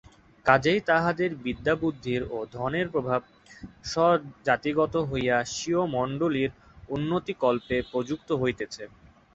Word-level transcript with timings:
কাজেই 0.45 0.79
তাহাদের 0.89 1.29
বিদ্যাবুদ্ধির 1.45 2.21
ও 2.29 2.47
ধনের 2.53 2.87
প্রভাব 2.93 3.21
স্বজাতিগত 3.85 4.93
হইয়া 5.09 5.37
স্বীয় 5.53 5.83
মণ্ডলীর 5.95 6.51
উন্নতিকল্পে 6.89 7.77
প্রযুক্ত 7.91 8.29
হইতেছে। 8.41 8.83